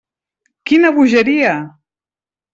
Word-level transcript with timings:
Quina 0.71 0.91
bogeria! 0.95 1.53